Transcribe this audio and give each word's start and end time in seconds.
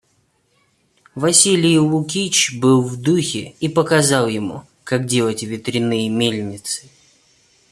Василий 1.13 1.77
Лукич 1.77 2.55
был 2.57 2.81
в 2.81 2.99
духе 2.99 3.53
и 3.59 3.69
показал 3.69 4.27
ему, 4.27 4.63
как 4.83 5.05
делать 5.05 5.43
ветряные 5.43 6.09
мельницы. 6.09 6.89